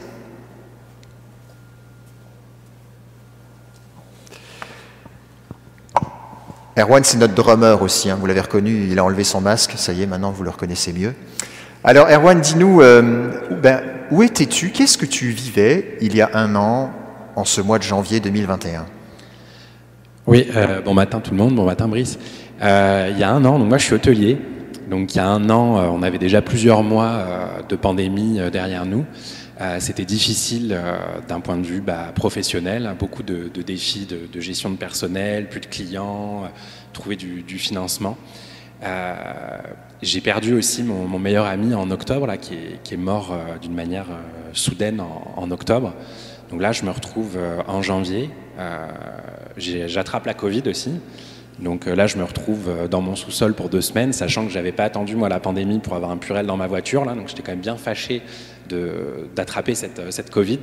Erwan, 6.79 7.03
c'est 7.05 7.17
notre 7.17 7.33
drummer 7.33 7.81
aussi, 7.81 8.11
hein. 8.11 8.19
vous 8.21 8.27
l'avez 8.27 8.43
reconnu, 8.43 8.87
il 8.91 8.99
a 8.99 9.05
enlevé 9.05 9.25
son 9.25 9.41
masque, 9.41 9.73
ça 9.77 9.95
y 9.95 10.03
est, 10.03 10.07
maintenant 10.07 10.31
vous 10.31 10.43
le 10.43 10.51
reconnaissez 10.51 10.93
mieux. 10.93 11.15
Alors 11.83 12.07
Erwan, 12.11 12.39
dis-nous, 12.39 12.83
euh, 12.83 13.31
ben, 13.63 13.81
où 14.11 14.23
étais-tu? 14.23 14.73
Qu'est-ce 14.73 14.99
que 14.99 15.07
tu 15.07 15.29
vivais 15.31 15.97
il 16.03 16.15
y 16.15 16.21
a 16.21 16.29
un 16.35 16.55
an, 16.55 16.93
en 17.35 17.47
ce 17.47 17.63
mois 17.63 17.79
de 17.79 17.83
janvier 17.83 18.21
2021 18.21 18.85
Oui, 20.27 20.49
euh, 20.55 20.83
bon 20.83 20.93
matin 20.93 21.21
tout 21.21 21.31
le 21.31 21.39
monde, 21.39 21.55
bon 21.55 21.65
matin 21.65 21.89
Brice. 21.89 22.19
Euh, 22.61 23.09
il 23.11 23.19
y 23.19 23.23
a 23.23 23.31
un 23.31 23.43
an, 23.47 23.59
donc 23.59 23.69
moi 23.69 23.79
je 23.79 23.85
suis 23.85 23.95
hôtelier, 23.95 24.39
donc 24.91 25.15
il 25.15 25.17
y 25.17 25.21
a 25.21 25.27
un 25.27 25.49
an, 25.49 25.77
on 25.95 26.03
avait 26.03 26.19
déjà 26.19 26.43
plusieurs 26.43 26.83
mois 26.83 27.25
de 27.67 27.77
pandémie 27.77 28.39
derrière 28.53 28.85
nous. 28.85 29.07
C'était 29.79 30.05
difficile 30.05 30.79
d'un 31.29 31.41
point 31.41 31.57
de 31.57 31.67
vue 31.67 31.81
bah, 31.81 32.13
professionnel, 32.15 32.95
beaucoup 32.99 33.23
de, 33.23 33.49
défis 33.63 34.07
de, 34.07 34.41
gestion 34.41 34.71
de 34.71 34.77
personnel, 34.77 35.49
plus 35.49 35.61
de 35.61 35.67
clients, 35.67 36.51
trouver 36.93 37.17
du, 37.17 37.59
financement. 37.59 38.19
J'ai 40.03 40.21
perdu 40.21 40.53
aussi 40.53 40.83
mon, 40.83 41.19
meilleur 41.19 41.47
ami 41.47 41.73
en 41.75 41.91
octobre, 41.91 42.27
là, 42.27 42.37
qui, 42.37 42.55
est, 42.55 42.97
mort 42.99 43.35
d'une 43.63 43.75
manière 43.75 44.09
soudaine 44.53 45.01
en, 45.01 45.51
octobre. 45.51 45.95
Donc 46.51 46.61
là, 46.61 46.73
je 46.73 46.85
me 46.85 46.91
retrouve 46.91 47.39
en 47.67 47.81
janvier. 47.81 48.29
J'attrape 49.57 50.27
la 50.27 50.35
Covid 50.35 50.65
aussi. 50.67 51.01
Donc 51.59 51.87
là, 51.87 52.07
je 52.07 52.19
me 52.19 52.25
retrouve 52.25 52.71
dans 52.91 53.01
mon 53.01 53.17
sous-sol 53.17 53.55
pour 53.55 53.71
deux 53.71 53.81
semaines, 53.81 54.13
sachant 54.13 54.45
que 54.45 54.53
j'avais 54.53 54.73
pas 54.73 54.85
attendu 54.85 55.17
moi 55.17 55.29
la 55.31 55.41
pandémie 55.41 55.79
pour 55.79 55.95
avoir 55.95 56.11
un 56.11 56.19
purel 56.19 56.47
dans 56.47 56.59
ma 56.59 56.67
voiture. 56.67 57.05
Là, 57.05 57.15
donc 57.15 57.29
j'étais 57.29 57.43
quand 57.43 57.53
même 57.53 57.61
bien 57.61 57.77
fâché 57.77 58.23
d'attraper 59.35 59.75
cette, 59.75 60.13
cette, 60.13 60.31
Covid. 60.31 60.61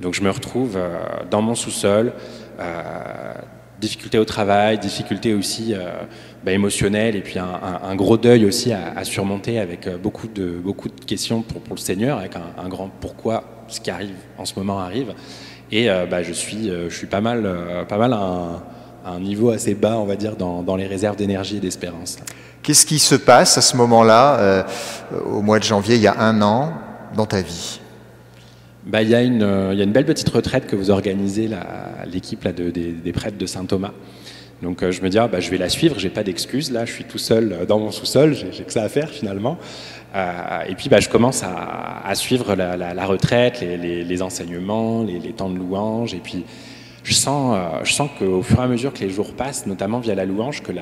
Donc 0.00 0.14
je 0.14 0.22
me 0.22 0.30
retrouve 0.30 0.76
euh, 0.76 0.98
dans 1.30 1.42
mon 1.42 1.54
sous-sol, 1.54 2.12
euh, 2.58 3.34
difficulté 3.80 4.18
au 4.18 4.24
travail, 4.24 4.78
difficulté 4.78 5.34
aussi 5.34 5.74
euh, 5.74 5.90
bah, 6.44 6.52
émotionnelle 6.52 7.16
et 7.16 7.20
puis 7.20 7.38
un, 7.38 7.96
gros 7.96 8.16
deuil 8.16 8.46
aussi 8.46 8.72
à, 8.72 9.04
surmonter 9.04 9.58
avec 9.58 9.88
beaucoup 10.00 10.28
de, 10.28 10.52
beaucoup 10.52 10.88
de 10.88 11.04
questions 11.04 11.42
pour, 11.42 11.60
le 11.70 11.76
Seigneur, 11.80 12.18
avec 12.18 12.32
un, 12.36 12.68
grand 12.68 12.88
pourquoi 13.00 13.44
ce 13.68 13.80
qui 13.80 13.90
arrive 13.90 14.16
en 14.38 14.44
ce 14.44 14.58
moment 14.58 14.78
arrive. 14.78 15.12
Et 15.72 15.88
bah, 16.08 16.22
je, 16.22 16.32
suis, 16.32 16.68
je 16.68 16.94
suis 16.94 17.08
pas 17.08 17.20
mal, 17.20 17.46
pas 17.88 17.98
mal 17.98 18.14
à 19.04 19.10
un, 19.12 19.20
niveau 19.20 19.50
assez 19.50 19.74
bas, 19.74 19.98
on 19.98 20.04
va 20.04 20.16
dire, 20.16 20.36
dans, 20.36 20.62
dans 20.62 20.76
les 20.76 20.86
réserves 20.86 21.16
d'énergie 21.16 21.58
et 21.58 21.60
d'espérance. 21.60 22.16
Qu'est-ce 22.62 22.86
qui 22.86 22.98
se 22.98 23.14
passe 23.14 23.58
à 23.58 23.60
ce 23.60 23.76
moment-là, 23.76 24.64
au 25.26 25.42
mois 25.42 25.58
de 25.58 25.64
janvier, 25.64 25.96
il 25.96 26.02
y 26.02 26.06
a 26.06 26.18
un 26.18 26.40
an 26.40 26.72
dans 27.14 27.26
ta 27.26 27.42
vie? 27.42 27.80
Bah, 28.86 29.00
il, 29.00 29.08
y 29.08 29.14
a 29.14 29.22
une, 29.22 29.42
euh, 29.42 29.70
il 29.72 29.78
y 29.78 29.80
a 29.80 29.84
une 29.84 29.92
belle 29.92 30.04
petite 30.04 30.28
retraite 30.28 30.66
que 30.66 30.76
vous 30.76 30.90
organisez, 30.90 31.48
l'équipe 32.06 32.46
de, 32.46 32.70
des, 32.70 33.12
prêtres 33.12 33.38
de 33.38 33.46
Saint-Thomas. 33.46 33.92
Donc 34.62 34.82
euh, 34.82 34.92
je 34.92 35.00
me 35.00 35.08
dis, 35.08 35.18
ah, 35.18 35.26
bah, 35.26 35.40
je 35.40 35.50
vais 35.50 35.56
la 35.56 35.70
suivre, 35.70 35.98
j'ai 35.98 36.10
pas 36.10 36.22
d'excuses, 36.22 36.70
là 36.70 36.84
je 36.84 36.92
suis 36.92 37.04
tout 37.04 37.18
seul 37.18 37.52
euh, 37.52 37.66
dans 37.66 37.78
mon 37.78 37.90
sous-sol, 37.90 38.34
j'ai 38.34 38.62
que 38.62 38.72
ça 38.72 38.82
à 38.82 38.88
faire 38.88 39.08
finalement. 39.08 39.58
et 40.14 40.74
puis 40.74 40.88
bah, 40.90 41.00
je 41.00 41.08
commence 41.08 41.42
à, 41.42 42.14
suivre 42.14 42.54
la, 42.54 43.06
retraite, 43.06 43.60
les, 43.60 44.04
les, 44.04 44.22
enseignements, 44.22 45.02
les, 45.02 45.32
temps 45.32 45.50
de 45.50 45.58
louange, 45.58 46.12
et 46.14 46.20
puis 46.22 46.44
je 47.04 47.12
sens, 47.12 47.54
euh, 47.54 47.84
je 47.84 47.92
sens 47.92 48.08
qu'au 48.18 48.42
fur 48.42 48.60
et 48.60 48.62
à 48.62 48.66
mesure 48.66 48.92
que 48.92 49.00
les 49.00 49.10
jours 49.10 49.34
passent, 49.34 49.66
notamment 49.66 50.00
via 50.00 50.14
la 50.14 50.24
louange, 50.24 50.62
que 50.62 50.72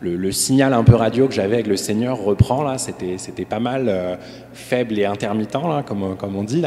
le, 0.00 0.32
signal 0.32 0.72
un 0.72 0.84
peu 0.84 0.94
radio 0.94 1.28
que 1.28 1.34
j'avais 1.34 1.56
avec 1.56 1.66
le 1.66 1.76
Seigneur 1.76 2.18
reprend. 2.18 2.62
Là, 2.62 2.78
c'était, 2.78 3.44
pas 3.44 3.60
mal 3.60 3.88
euh, 3.88 4.16
faible 4.54 4.98
et 4.98 5.04
intermittent, 5.04 5.58
comme, 5.86 6.36
on 6.36 6.44
dit. 6.44 6.64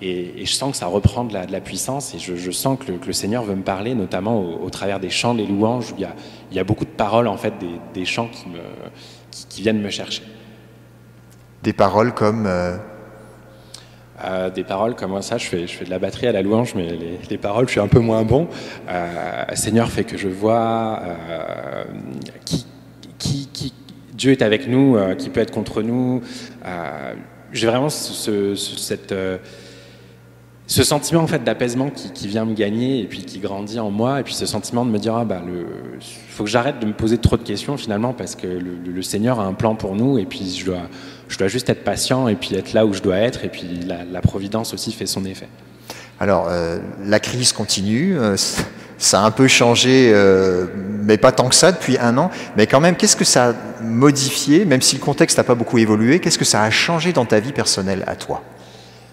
Et, 0.00 0.46
je 0.46 0.52
sens 0.52 0.70
que 0.70 0.76
ça 0.76 0.86
reprend 0.86 1.24
de 1.24 1.34
la, 1.34 1.60
puissance. 1.60 2.14
Et 2.14 2.20
je, 2.20 2.50
sens 2.52 2.78
que 2.78 2.92
le, 2.92 3.12
Seigneur 3.12 3.42
veut 3.42 3.56
me 3.56 3.64
parler, 3.64 3.96
notamment 3.96 4.40
au, 4.40 4.70
travers 4.70 5.00
des 5.00 5.10
chants, 5.10 5.34
des 5.34 5.46
louanges. 5.46 5.90
Où 5.90 5.96
il 5.98 6.56
y 6.56 6.60
a, 6.60 6.64
beaucoup 6.64 6.84
de 6.84 6.90
paroles 6.90 7.26
en 7.26 7.36
fait, 7.36 7.54
des, 7.92 8.04
chants 8.04 8.30
qui, 9.32 9.62
viennent 9.62 9.82
me 9.82 9.90
chercher. 9.90 10.22
Des 11.64 11.72
paroles 11.72 12.14
comme 12.14 12.46
euh, 12.46 12.76
des 14.54 14.64
paroles 14.64 14.94
comme 14.94 15.20
ça, 15.22 15.38
je 15.38 15.46
fais, 15.46 15.66
je 15.66 15.72
fais 15.72 15.84
de 15.84 15.90
la 15.90 15.98
batterie 15.98 16.26
à 16.26 16.32
la 16.32 16.42
louange, 16.42 16.74
mais 16.74 16.88
les, 17.28 17.38
paroles, 17.38 17.66
je 17.66 17.72
suis 17.72 17.80
un 17.80 17.88
peu 17.88 18.00
moins 18.00 18.22
bon. 18.22 18.48
Euh, 18.88 19.44
Seigneur 19.54 19.90
fait 19.90 20.04
que 20.04 20.16
je 20.16 20.28
vois 20.28 21.00
euh, 21.02 21.84
qui, 22.44 22.66
qui, 23.18 23.72
Dieu 24.14 24.32
est 24.32 24.42
avec 24.42 24.68
nous, 24.68 24.96
euh, 24.96 25.14
qui 25.14 25.30
peut 25.30 25.40
être 25.40 25.50
contre 25.50 25.82
nous. 25.82 26.22
J'ai 27.52 27.66
vraiment 27.66 27.88
ce, 27.88 28.54
cette 28.54 29.14
ce 30.72 30.84
sentiment 30.84 31.20
en 31.20 31.26
fait 31.26 31.44
d'apaisement 31.44 31.90
qui, 31.90 32.26
vient 32.26 32.46
me 32.46 32.54
gagner 32.54 33.00
et 33.00 33.04
puis 33.04 33.24
qui 33.24 33.38
grandit 33.38 33.78
en 33.78 33.90
moi 33.90 34.20
et 34.20 34.22
puis 34.22 34.32
ce 34.32 34.46
sentiment 34.46 34.86
de 34.86 34.90
me 34.90 34.98
dire 34.98 35.14
ah 35.14 35.26
bah 35.26 35.42
le 35.46 35.66
faut 36.30 36.44
que 36.44 36.50
j'arrête 36.50 36.78
de 36.78 36.86
me 36.86 36.94
poser 36.94 37.18
trop 37.18 37.36
de 37.36 37.42
questions 37.42 37.76
finalement 37.76 38.14
parce 38.14 38.36
que 38.36 38.46
le, 38.46 39.02
Seigneur 39.02 39.38
a 39.38 39.44
un 39.44 39.52
plan 39.52 39.74
pour 39.74 39.96
nous 39.96 40.16
et 40.16 40.24
puis 40.24 40.56
je 40.58 40.64
dois 40.64 40.88
je 41.28 41.36
dois 41.36 41.48
juste 41.48 41.68
être 41.68 41.84
patient 41.84 42.26
et 42.26 42.36
puis 42.36 42.54
être 42.54 42.72
là 42.72 42.86
où 42.86 42.94
je 42.94 43.02
dois 43.02 43.16
être 43.16 43.44
et 43.44 43.48
puis 43.48 43.80
la, 43.86 44.20
providence 44.22 44.72
aussi 44.72 44.92
fait 44.92 45.04
son 45.04 45.26
effet. 45.26 45.48
Alors 46.18 46.46
euh, 46.48 46.78
la 47.04 47.20
crise 47.20 47.52
continue, 47.52 48.18
euh, 48.18 48.36
ça 48.98 49.20
a 49.20 49.26
un 49.26 49.30
peu 49.30 49.48
changé, 49.48 50.10
euh, 50.14 50.66
mais 51.02 51.18
pas 51.18 51.32
tant 51.32 51.50
que 51.50 51.54
ça 51.54 51.72
depuis 51.72 51.98
un 51.98 52.16
an. 52.16 52.30
Mais 52.56 52.66
quand 52.66 52.80
même, 52.80 52.96
qu'est-ce 52.96 53.16
que 53.16 53.24
ça 53.24 53.50
a 53.50 53.54
modifié, 53.82 54.64
même 54.64 54.80
si 54.80 54.96
le 54.96 55.02
contexte 55.02 55.36
n'a 55.36 55.44
pas 55.44 55.56
beaucoup 55.56 55.78
évolué, 55.78 56.20
qu'est-ce 56.20 56.38
que 56.38 56.44
ça 56.44 56.62
a 56.62 56.70
changé 56.70 57.12
dans 57.12 57.24
ta 57.24 57.40
vie 57.40 57.52
personnelle 57.52 58.04
à 58.06 58.14
toi? 58.14 58.42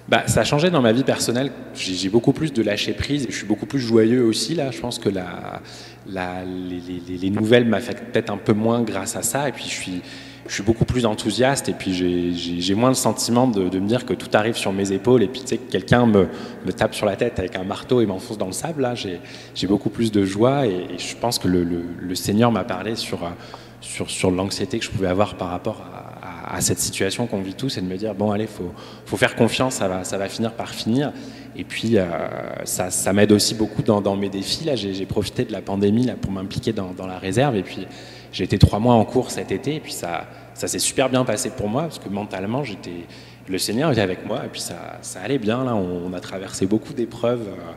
Bah, 0.09 0.23
ça 0.25 0.41
a 0.41 0.43
changé 0.43 0.71
dans 0.71 0.81
ma 0.81 0.91
vie 0.91 1.03
personnelle. 1.03 1.51
J'ai 1.75 2.09
beaucoup 2.09 2.33
plus 2.33 2.51
de 2.51 2.63
lâcher 2.63 2.93
prise 2.93 3.27
je 3.29 3.35
suis 3.35 3.45
beaucoup 3.45 3.67
plus 3.67 3.79
joyeux 3.79 4.23
aussi 4.23 4.55
là. 4.55 4.71
Je 4.71 4.79
pense 4.79 4.97
que 4.97 5.07
la, 5.07 5.61
les, 6.07 7.29
nouvelles 7.29 7.65
m'affectent 7.65 8.05
peut-être 8.11 8.31
un 8.31 8.37
peu 8.37 8.53
moins 8.53 8.81
grâce 8.81 9.15
à 9.15 9.21
ça. 9.21 9.47
Et 9.47 9.51
puis 9.51 9.65
je 9.65 9.75
suis, 9.75 10.01
je 10.47 10.53
suis 10.55 10.63
beaucoup 10.63 10.85
plus 10.85 11.05
enthousiaste 11.05 11.69
et 11.69 11.73
puis 11.73 11.93
j'ai 11.93 12.73
moins 12.73 12.89
le 12.89 12.95
sentiment 12.95 13.47
de, 13.47 13.69
de, 13.69 13.79
me 13.79 13.87
dire 13.87 14.03
que 14.07 14.15
tout 14.15 14.29
arrive 14.33 14.55
sur 14.55 14.73
mes 14.73 14.91
épaules 14.91 15.21
et 15.21 15.27
puis 15.27 15.41
tu 15.41 15.47
sais 15.47 15.57
que 15.57 15.71
quelqu'un 15.71 16.07
me, 16.07 16.27
me, 16.65 16.73
tape 16.73 16.95
sur 16.95 17.05
la 17.05 17.15
tête 17.15 17.37
avec 17.37 17.55
un 17.55 17.63
marteau 17.63 18.01
et 18.01 18.07
m'enfonce 18.07 18.39
dans 18.39 18.47
le 18.47 18.51
sable. 18.51 18.81
Là, 18.81 18.95
j'ai 18.95 19.67
beaucoup 19.67 19.91
plus 19.91 20.11
de 20.11 20.25
joie 20.25 20.65
et, 20.65 20.97
je 20.97 21.15
pense 21.17 21.37
que 21.37 21.47
le, 21.47 21.63
le, 21.63 21.83
le 21.99 22.15
Seigneur 22.15 22.51
m'a 22.51 22.63
parlé 22.63 22.95
sur, 22.95 23.19
sur, 23.79 24.09
sur 24.09 24.31
l'anxiété 24.31 24.79
que 24.79 24.85
je 24.85 24.89
pouvais 24.89 25.07
avoir 25.07 25.35
par 25.35 25.49
rapport 25.49 25.85
à 25.93 26.08
à, 26.49 26.61
cette 26.61 26.79
situation 26.79 27.27
qu'on 27.27 27.41
vit 27.41 27.53
tous 27.53 27.77
et 27.77 27.81
de 27.81 27.85
me 27.85 27.95
dire 27.97 28.15
bon 28.15 28.31
allez 28.31 28.47
faut 28.47 28.73
faut 29.05 29.17
faire 29.17 29.35
confiance 29.35 29.75
ça 29.75 29.87
va 29.87 30.03
ça 30.03 30.17
va 30.17 30.27
finir 30.27 30.53
par 30.53 30.69
finir. 30.69 31.11
Et 31.55 31.63
puis 31.63 31.97
euh, 31.97 32.05
ça, 32.63 32.89
ça 32.89 33.11
m'aide 33.11 33.31
aussi 33.31 33.55
beaucoup 33.55 33.81
dans, 33.81 34.15
mes 34.15 34.29
défis. 34.29 34.65
Là 34.65 34.75
j'ai 34.75 35.05
profité 35.05 35.45
de 35.45 35.51
la 35.51 35.61
pandémie 35.61 36.05
là 36.05 36.15
pour 36.19 36.31
m'impliquer 36.31 36.73
dans, 36.73 37.07
la 37.07 37.17
réserve. 37.17 37.55
Et 37.55 37.63
puis 37.63 37.87
j'ai 38.31 38.43
été 38.43 38.57
trois 38.57 38.79
mois 38.79 38.95
en 38.95 39.05
cours 39.05 39.31
cet 39.31 39.51
été. 39.51 39.75
Et 39.75 39.79
puis 39.79 39.93
ça 39.93 40.27
ça 40.53 40.67
s'est 40.67 40.79
super 40.79 41.09
bien 41.09 41.23
passé 41.23 41.49
pour 41.51 41.69
moi 41.69 41.83
parce 41.83 41.99
que 41.99 42.09
mentalement 42.09 42.63
j'étais 42.63 43.05
le 43.47 43.57
Seigneur 43.57 43.91
était 43.91 44.01
avec 44.01 44.25
moi. 44.25 44.45
Et 44.45 44.49
puis 44.49 44.61
ça, 44.61 44.99
ça 45.01 45.21
allait 45.21 45.39
bien. 45.39 45.63
Là 45.63 45.75
on, 45.75 46.13
a 46.13 46.19
traversé 46.19 46.65
beaucoup 46.65 46.93
d'épreuves 46.93 47.47
euh, 47.47 47.71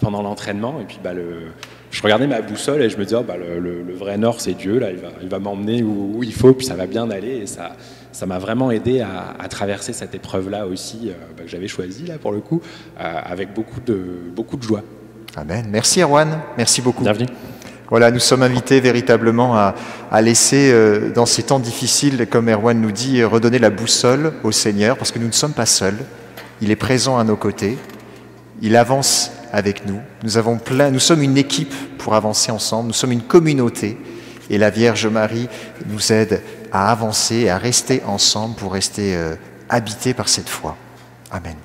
pendant 0.00 0.22
l'entraînement 0.22 0.80
et 0.80 0.84
puis 0.84 0.98
bah 1.02 1.14
le 1.14 1.52
je 1.90 2.02
regardais 2.02 2.26
ma 2.26 2.40
boussole 2.40 2.82
et 2.82 2.90
je 2.90 2.96
me 2.96 3.04
disais, 3.04 3.16
oh, 3.16 3.24
bah, 3.26 3.34
le, 3.36 3.94
vrai 3.94 4.16
nord, 4.16 4.40
c'est 4.40 4.54
Dieu, 4.54 4.78
là, 4.78 4.90
il 4.90 4.98
va, 4.98 5.08
il 5.22 5.28
va 5.28 5.38
m'emmener 5.38 5.82
où, 5.82 6.22
il 6.22 6.32
faut, 6.32 6.52
puis 6.52 6.66
ça 6.66 6.74
va 6.74 6.86
bien 6.86 7.10
aller. 7.10 7.38
Et 7.38 7.46
ça, 7.46 7.72
ça 8.12 8.26
m'a 8.26 8.38
vraiment 8.38 8.70
aidé 8.70 9.00
à, 9.00 9.48
traverser 9.48 9.92
cette 9.92 10.14
épreuve-là 10.14 10.66
aussi, 10.66 11.08
euh, 11.08 11.12
bah, 11.36 11.42
que 11.44 11.50
j'avais 11.50 11.68
choisie, 11.68 12.06
là, 12.06 12.18
pour 12.18 12.32
le 12.32 12.40
coup, 12.40 12.60
euh, 13.00 13.20
avec 13.24 13.52
beaucoup 13.54 13.80
de, 13.80 13.98
beaucoup 14.34 14.56
de 14.56 14.62
joie. 14.62 14.82
Amen. 15.36 15.66
Merci, 15.68 16.00
Erwan. 16.00 16.40
Merci 16.56 16.80
beaucoup. 16.80 17.02
Bienvenue. 17.02 17.28
Voilà, 17.88 18.12
nous 18.12 18.20
sommes 18.20 18.44
invités 18.44 18.78
véritablement 18.78 19.56
à, 19.56 19.74
à 20.12 20.22
laisser, 20.22 20.70
euh, 20.72 21.10
dans 21.12 21.26
ces 21.26 21.42
temps 21.42 21.58
difficiles, 21.58 22.28
comme 22.30 22.48
Erwan 22.48 22.80
nous 22.80 22.92
dit, 22.92 23.24
redonner 23.24 23.58
la 23.58 23.70
boussole 23.70 24.32
au 24.44 24.52
Seigneur, 24.52 24.96
parce 24.96 25.10
que 25.10 25.18
nous 25.18 25.26
ne 25.26 25.32
sommes 25.32 25.54
pas 25.54 25.66
seuls. 25.66 25.98
Il 26.62 26.70
est 26.70 26.76
présent 26.76 27.18
à 27.18 27.24
nos 27.24 27.36
côtés. 27.36 27.78
Il 28.62 28.76
avance 28.76 29.30
avec 29.52 29.86
nous. 29.86 30.00
Nous, 30.22 30.36
avons 30.36 30.58
plein, 30.58 30.90
nous 30.90 30.98
sommes 30.98 31.22
une 31.22 31.38
équipe 31.38 31.74
pour 31.98 32.14
avancer 32.14 32.52
ensemble, 32.52 32.88
nous 32.88 32.94
sommes 32.94 33.12
une 33.12 33.22
communauté 33.22 33.98
et 34.48 34.58
la 34.58 34.70
Vierge 34.70 35.06
Marie 35.06 35.48
nous 35.86 36.12
aide 36.12 36.42
à 36.72 36.90
avancer, 36.90 37.48
à 37.48 37.58
rester 37.58 38.02
ensemble 38.06 38.56
pour 38.56 38.72
rester 38.72 39.16
euh, 39.16 39.36
habités 39.68 40.14
par 40.14 40.28
cette 40.28 40.48
foi. 40.48 40.76
Amen. 41.30 41.56